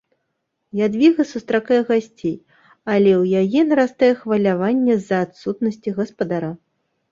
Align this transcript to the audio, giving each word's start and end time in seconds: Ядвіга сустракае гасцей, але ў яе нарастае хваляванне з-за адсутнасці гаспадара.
Ядвіга 0.85 1.25
сустракае 1.31 1.77
гасцей, 1.89 2.33
але 2.95 3.11
ў 3.21 3.23
яе 3.45 3.59
нарастае 3.69 4.11
хваляванне 4.25 4.93
з-за 5.05 5.23
адсутнасці 5.29 5.97
гаспадара. 6.03 6.53